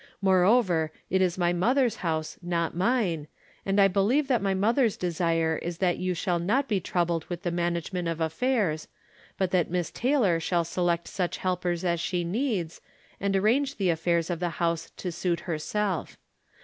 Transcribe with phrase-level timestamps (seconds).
[0.19, 3.27] Moreover, it is my mother's house, not mine,
[3.67, 7.43] and I believe that my mother's desire is that you shall not be troubled with
[7.43, 8.87] the management of affairs,
[9.37, 12.81] but that Miss Taylor shall select such helpers as she needs,
[13.19, 16.17] and ar range the affairs of the house to suit herself.